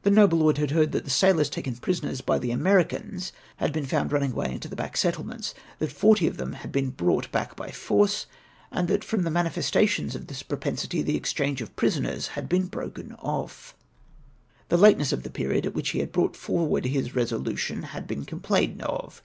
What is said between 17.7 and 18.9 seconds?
had been complained